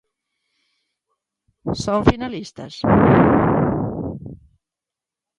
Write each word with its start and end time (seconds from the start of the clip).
¿Son 1.83 2.01
finalistas? 2.09 2.73